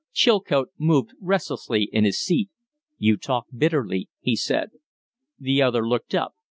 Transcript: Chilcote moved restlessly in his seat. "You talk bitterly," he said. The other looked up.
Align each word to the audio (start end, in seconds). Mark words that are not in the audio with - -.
Chilcote 0.15 0.69
moved 0.79 1.13
restlessly 1.21 1.83
in 1.93 2.05
his 2.05 2.17
seat. 2.17 2.49
"You 2.97 3.17
talk 3.17 3.45
bitterly," 3.55 4.09
he 4.19 4.35
said. 4.35 4.71
The 5.39 5.61
other 5.61 5.87
looked 5.87 6.15
up. 6.15 6.33